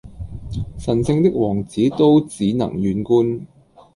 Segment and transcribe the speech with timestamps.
[0.79, 3.45] 神聖的王子都只能遠觀！